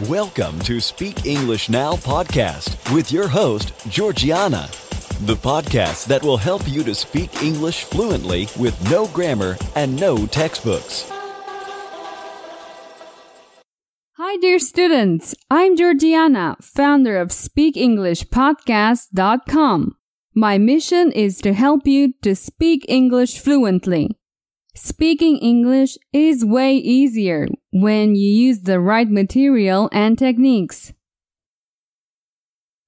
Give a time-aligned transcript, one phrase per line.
[0.00, 4.68] Welcome to Speak English Now podcast with your host, Georgiana,
[5.20, 10.26] the podcast that will help you to speak English fluently with no grammar and no
[10.26, 11.08] textbooks.
[14.16, 15.36] Hi, dear students.
[15.48, 19.96] I'm Georgiana, founder of SpeakEnglishPodcast.com.
[20.34, 24.18] My mission is to help you to speak English fluently.
[24.76, 30.92] Speaking English is way easier when you use the right material and techniques.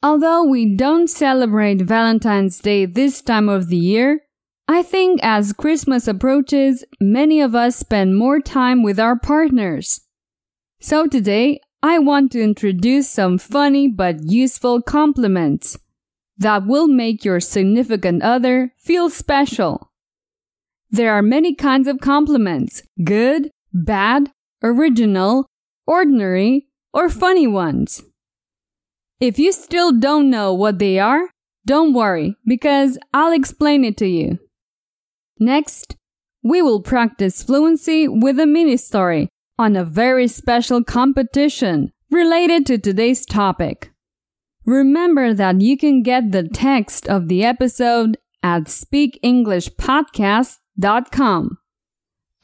[0.00, 4.20] Although we don't celebrate Valentine's Day this time of the year,
[4.68, 10.00] I think as Christmas approaches, many of us spend more time with our partners.
[10.80, 15.76] So today, I want to introduce some funny but useful compliments
[16.38, 19.91] that will make your significant other feel special.
[20.92, 24.30] There are many kinds of compliments good, bad,
[24.62, 25.46] original,
[25.86, 28.02] ordinary, or funny ones.
[29.18, 31.30] If you still don't know what they are,
[31.64, 34.38] don't worry because I'll explain it to you.
[35.40, 35.96] Next,
[36.42, 42.76] we will practice fluency with a mini story on a very special competition related to
[42.76, 43.92] today's topic.
[44.66, 50.61] Remember that you can get the text of the episode at Speak English speakenglishpodcast.com
[51.10, 51.58] com.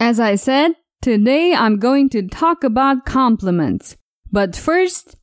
[0.01, 3.97] As I said, today I'm going to talk about compliments.
[4.31, 5.17] But first,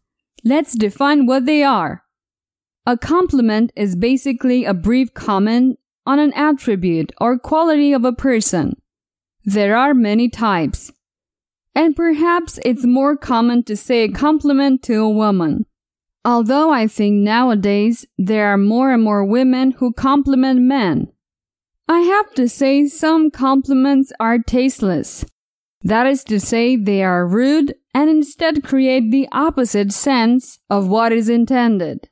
[0.43, 2.03] let's define what they are.
[2.85, 8.79] A compliment is basically a brief comment on an attribute or quality of a person.
[9.43, 10.91] There are many types.
[11.73, 15.65] And perhaps it's more common to say a compliment to a woman.
[16.23, 21.11] Although I think nowadays there are more and more women who compliment men.
[21.87, 25.25] I have to say some compliments are tasteless.
[25.83, 31.11] That is to say, they are rude and instead create the opposite sense of what
[31.11, 32.09] is intended.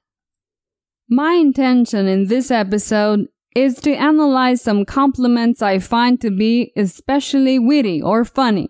[1.09, 7.57] My intention in this episode is to analyze some compliments I find to be especially
[7.57, 8.69] witty or funny.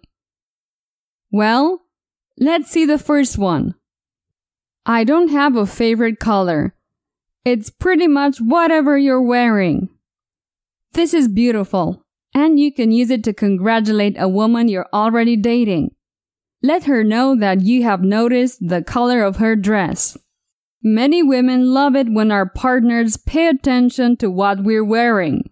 [1.32, 1.82] Well,
[2.40, 3.76] let's see the first one.
[4.86, 6.76] I don't have a favorite color.
[7.44, 9.90] It's pretty much whatever you're wearing.
[10.94, 12.06] This is beautiful,
[12.36, 15.96] and you can use it to congratulate a woman you're already dating.
[16.62, 20.18] Let her know that you have noticed the color of her dress.
[20.84, 25.50] Many women love it when our partners pay attention to what we're wearing.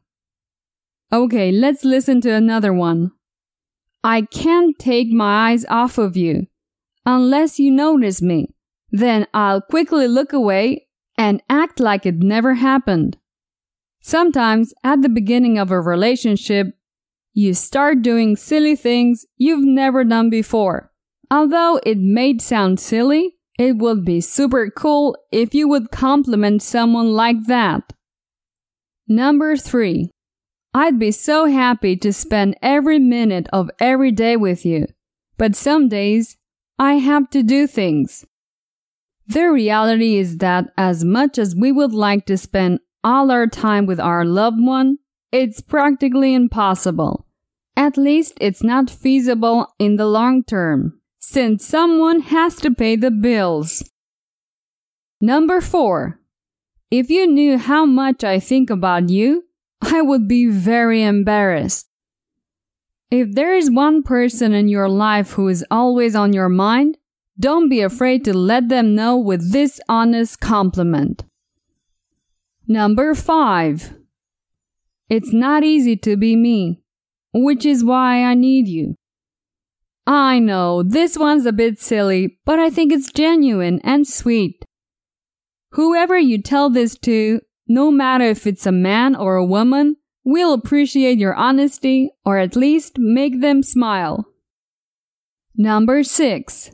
[1.12, 3.12] Okay, let's listen to another one.
[4.04, 6.48] I can't take my eyes off of you.
[7.06, 8.54] Unless you notice me,
[8.92, 10.88] then I'll quickly look away
[11.18, 13.18] and act like it never happened.
[14.02, 16.76] Sometimes at the beginning of a relationship,
[17.34, 20.92] you start doing silly things you've never done before.
[21.30, 27.14] Although it may sound silly, it would be super cool if you would compliment someone
[27.14, 27.94] like that.
[29.08, 30.10] Number 3.
[30.74, 34.88] I'd be so happy to spend every minute of every day with you,
[35.38, 36.38] but some days
[36.80, 38.26] I have to do things.
[39.28, 43.86] The reality is that as much as we would like to spend all our time
[43.86, 44.98] with our loved one,
[45.32, 47.26] it's practically impossible.
[47.76, 53.12] At least it's not feasible in the long term, since someone has to pay the
[53.12, 53.84] bills.
[55.22, 56.20] Number 4.
[56.90, 59.46] If you knew how much I think about you,
[59.82, 61.88] I would be very embarrassed.
[63.10, 66.98] If there is one person in your life who is always on your mind,
[67.40, 71.24] don't be afraid to let them know with this honest compliment.
[72.72, 73.96] Number 5.
[75.10, 76.82] It's not easy to be me,
[77.34, 78.96] which is why I need you.
[80.08, 84.64] I know this one's a bit silly, but I think it's genuine and sweet.
[85.72, 90.54] Whoever you tell this to, no matter if it's a man or a woman, will
[90.54, 94.24] appreciate your honesty or at least make them smile.
[95.58, 96.72] Number 6.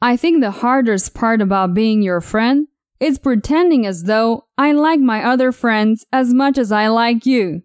[0.00, 2.68] I think the hardest part about being your friend
[3.00, 7.62] it's pretending as though I like my other friends as much as I like you.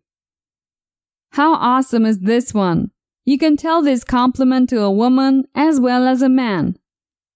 [1.31, 2.91] How awesome is this one?
[3.25, 6.77] You can tell this compliment to a woman as well as a man,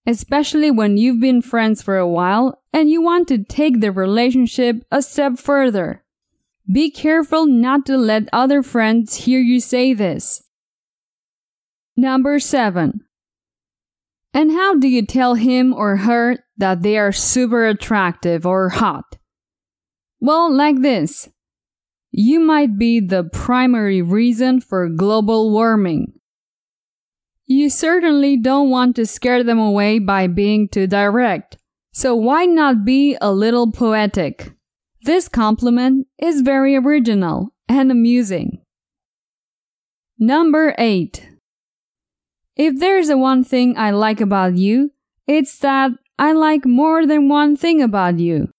[0.05, 4.83] especially when you've been friends for a while and you want to take the relationship
[4.91, 6.03] a step further.
[6.71, 10.43] Be careful not to let other friends hear you say this.
[11.95, 13.01] Number 7.
[14.33, 19.17] And how do you tell him or her that they are super attractive or hot?
[20.19, 21.29] Well, like this.
[22.11, 26.13] You might be the primary reason for global warming.
[27.47, 31.57] you certainly don't want to scare them away by being too direct.
[31.93, 34.51] So why not be a little poetic?
[35.03, 38.61] This compliment is very original and amusing.
[40.19, 41.29] Number 8.
[42.57, 44.91] If there's one thing I like about you,
[45.25, 48.49] it's that I like more than one thing about you.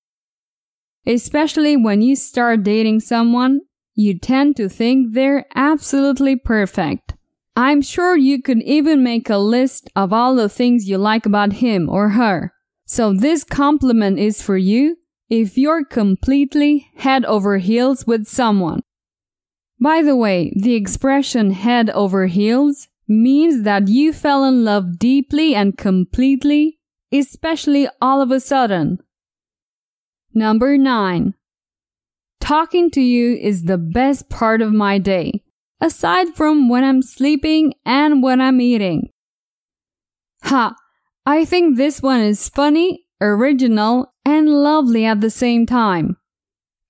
[1.06, 3.60] Especially when you start dating someone,
[3.94, 7.14] you tend to think they're absolutely perfect.
[7.56, 11.54] I'm sure you could even make a list of all the things you like about
[11.54, 12.52] him or her.
[12.86, 14.96] So this compliment is for you
[15.28, 18.80] if you're completely head over heels with someone.
[19.80, 25.54] By the way, the expression head over heels means that you fell in love deeply
[25.54, 26.77] and completely,
[27.12, 28.98] especially all of a sudden.
[30.34, 31.34] Number 9.
[32.40, 35.42] Talking to you is the best part of my day,
[35.80, 39.10] aside from when I'm sleeping and when I'm eating.
[40.44, 40.74] Ha!
[41.26, 46.16] I think this one is funny, original, and lovely at the same time.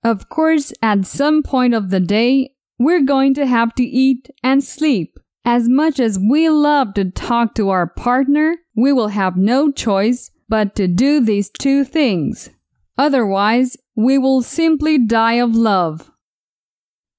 [0.03, 4.63] Of course, at some point of the day, we're going to have to eat and
[4.63, 5.19] sleep.
[5.51, 10.29] As much as we love to talk to our partner, we will have no choice
[10.47, 12.51] but to do these two things.
[12.99, 16.11] Otherwise, we will simply die of love.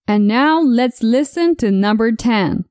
[0.06, 2.67] And now let's listen to number 10.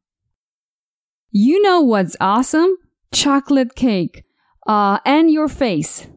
[1.32, 2.78] You know what's awesome?
[3.12, 4.24] Chocolate cake.
[4.66, 6.08] Uh, and your face.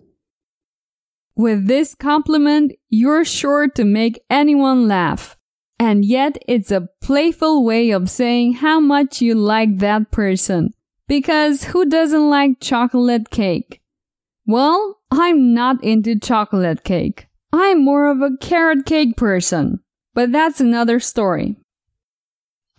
[1.34, 5.36] With this compliment, you're sure to make anyone laugh.
[5.84, 10.74] And yet it's a playful way of saying how much you like that person.
[11.08, 13.80] Because who doesn't like chocolate cake?
[14.46, 17.26] Well, I'm not into chocolate cake.
[17.52, 19.80] I'm more of a carrot cake person.
[20.14, 21.56] But that's another story.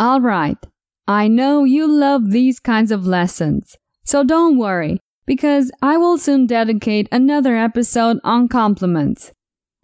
[0.02, 0.66] Alright,
[1.06, 3.76] I know you love these kinds of lessons.
[4.06, 9.34] So don't worry, because I will soon dedicate another episode on compliments.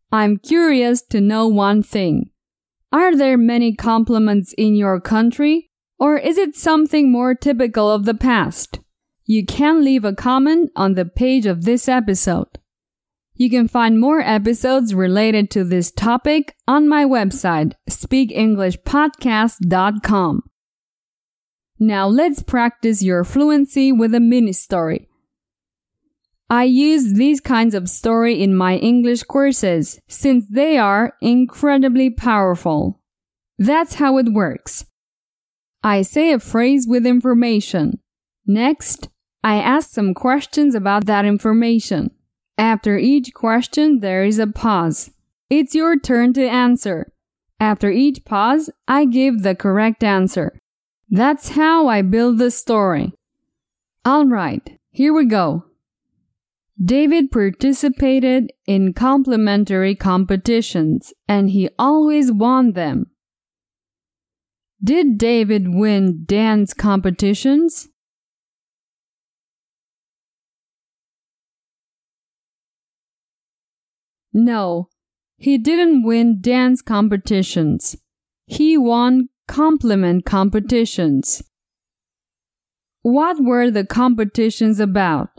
[0.10, 2.30] I'm curious to know one thing.
[2.92, 5.70] Are there many compliments in your country?
[6.00, 8.80] Or is it something more typical of the past?
[9.26, 12.48] You can leave a comment on the page of this episode.
[13.36, 20.44] You can find more episodes related to this topic on my website, speakenglishpodcast.com.
[21.80, 25.09] Now let's practice your fluency with a mini story.
[26.50, 33.00] I use these kinds of story in my English courses since they are incredibly powerful.
[33.60, 34.86] That's how it works.
[35.84, 38.00] I say a phrase with information.
[38.48, 39.10] Next,
[39.44, 42.12] I ask some questions about that information.
[42.58, 45.12] After each question, there is a pause.
[45.50, 47.12] It's your turn to answer.
[47.60, 50.58] After each pause, I give the correct answer.
[51.10, 53.14] That's how I build the story.
[54.08, 55.69] Alright, here we go.
[56.84, 63.08] David participated in complimentary competitions and he always won them.
[64.82, 67.90] Did David win dance competitions?
[74.32, 74.88] No,
[75.38, 77.98] he didn't win dance competitions.
[78.46, 81.44] He won compliment competitions.
[83.02, 85.30] What were the competitions about?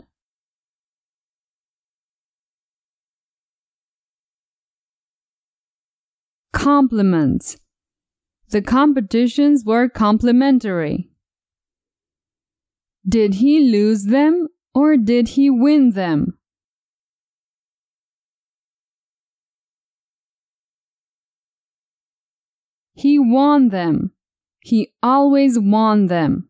[6.61, 7.57] Compliments.
[8.49, 11.09] The competitions were complimentary.
[13.07, 16.37] Did he lose them or did he win them?
[22.93, 24.11] He won them.
[24.59, 26.47] He always won them.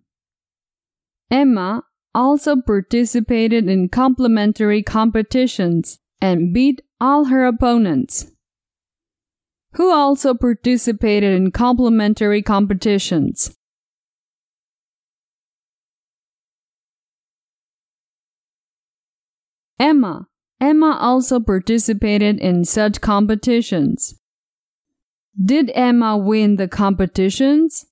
[1.29, 8.27] Emma also participated in complimentary competitions and beat all her opponents
[9.73, 13.55] who also participated in complimentary competitions.
[19.79, 20.27] Emma.
[20.59, 24.13] Emma also participated in such competitions.
[25.43, 27.85] Did Emma win the competitions?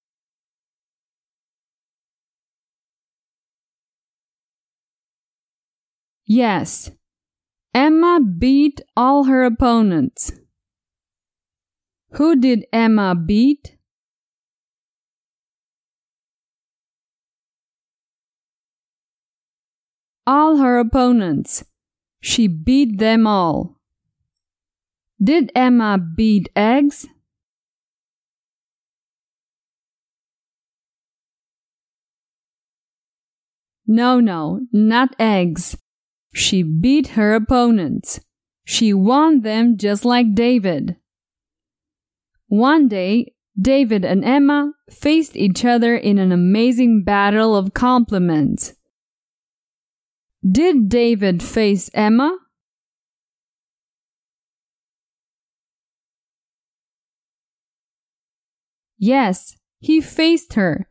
[6.26, 6.92] Yes.
[7.74, 10.32] Emma beat all her opponents.
[12.14, 13.78] Who did Emma beat?
[20.26, 21.64] All her opponents.
[22.22, 23.80] She beat them all.
[25.22, 27.08] Did Emma beat eggs?
[33.86, 35.76] No, no, not eggs.
[36.34, 38.20] She beat her opponents.
[38.64, 40.99] She won them just like David.
[42.50, 48.74] One day, David and Emma faced each other in an amazing battle of compliments.
[50.44, 52.36] Did David face Emma?
[58.98, 60.90] Yes, he faced her.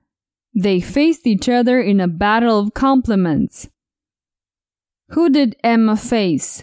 [0.54, 3.68] They faced each other in a battle of compliments.
[5.10, 6.62] Who did Emma face?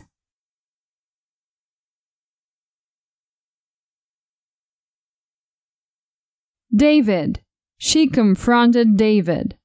[6.76, 7.42] David.
[7.78, 9.58] She confronted David.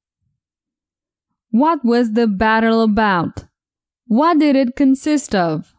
[1.50, 3.45] What was the battle about?
[4.07, 5.75] What did it consist of?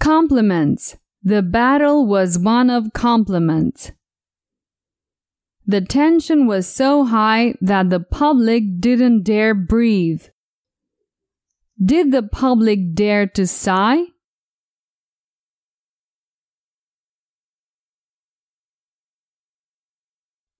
[0.00, 0.96] Compliments.
[1.22, 3.92] The battle was one of compliments.
[5.66, 10.22] The tension was so high that the public didn't dare breathe.
[11.84, 14.04] Did the public dare to sigh?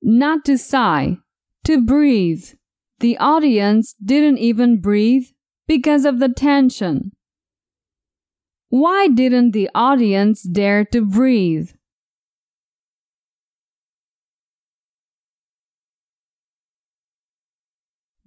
[0.08, 1.18] Not to sigh,
[1.64, 2.50] to breathe.
[3.00, 5.26] The audience didn't even breathe
[5.66, 7.10] because of the tension.
[8.68, 11.72] Why didn't the audience dare to breathe?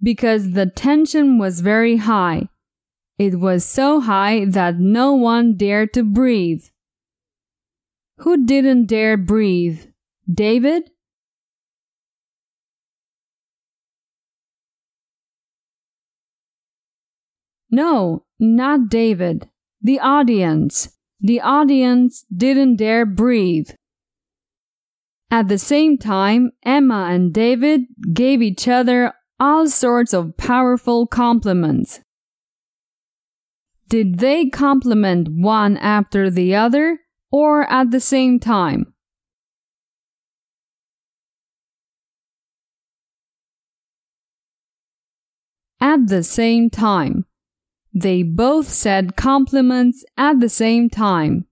[0.02, 2.50] Because the tension was very high.
[3.18, 6.64] It was so high that no one dared to breathe.
[8.18, 9.86] Who didn't dare breathe?
[10.30, 10.90] David?
[17.70, 19.48] No, not David.
[19.80, 20.96] The audience.
[21.20, 23.70] The audience didn't dare breathe.
[25.30, 32.00] At the same time, Emma and David gave each other all sorts of powerful compliments.
[33.88, 36.98] Did they compliment one after the other
[37.30, 38.92] or at the same time?
[45.80, 47.24] At the same time.
[47.92, 51.46] They both said compliments at the same time.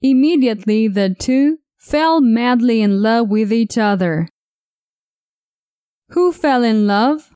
[0.00, 4.28] Immediately the two fell madly in love with each other.
[6.10, 7.30] Who fell in love?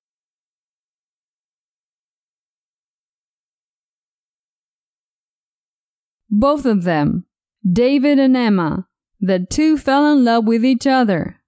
[6.30, 7.26] Both of them,
[7.70, 8.86] David and Emma,
[9.20, 11.42] the two fell in love with each other.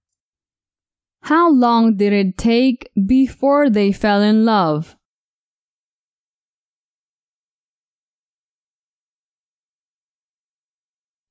[1.21, 4.95] How long did it take before they fell in love?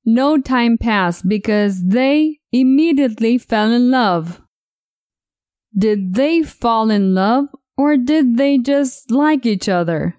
[0.04, 4.42] No time passed because they immediately fell in love.
[5.76, 10.16] Did they fall in love or did they just like each other?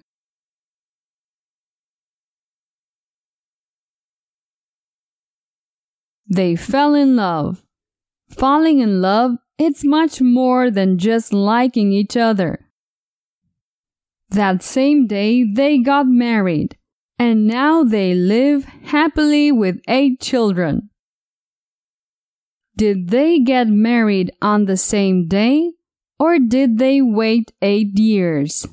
[6.28, 7.62] They fell in love.
[8.28, 12.68] Falling in love, it's much more than just liking each other.
[14.30, 16.75] That same day, they got married
[17.18, 20.90] and now they live happily with eight children.
[22.76, 25.72] Did they get married on the same day
[26.18, 28.66] or did they wait eight years?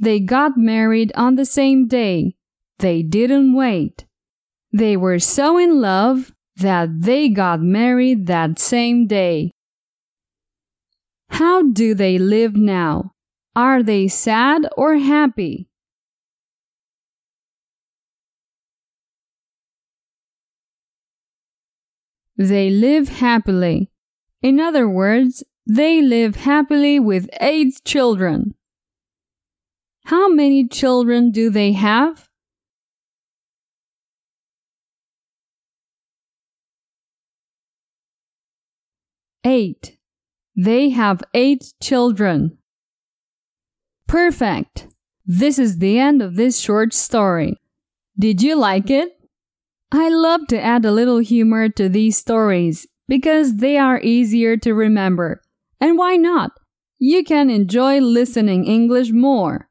[0.00, 2.36] They got married on the same day.
[2.78, 4.06] They didn't wait.
[4.72, 9.50] They were so in love that they got married that same day.
[11.30, 13.12] How do they live now?
[13.54, 15.68] Are they sad or happy?
[22.36, 23.90] They live happily.
[24.42, 28.54] In other words, they live happily with eight children.
[30.04, 32.28] How many children do they have?
[39.44, 39.97] Eight.
[40.60, 42.58] They have eight children.
[44.08, 44.88] Perfect!
[45.24, 47.60] This is the end of this short story.
[48.18, 49.10] Did you like it?
[49.92, 54.74] I love to add a little humor to these stories because they are easier to
[54.74, 55.42] remember.
[55.80, 56.50] And why not?
[56.98, 59.68] You can enjoy listening English more.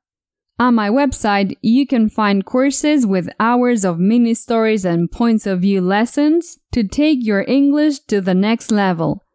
[0.58, 5.60] On my website, you can find courses with hours of mini stories and points of
[5.60, 9.27] view lessons to take your English to the next level.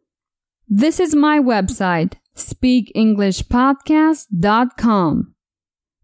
[0.75, 5.35] This is my website, speakenglishpodcast.com.